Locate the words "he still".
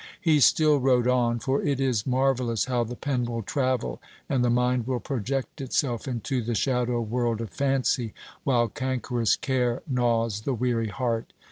0.19-0.79